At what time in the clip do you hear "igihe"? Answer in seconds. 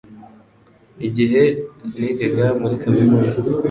1.07-1.43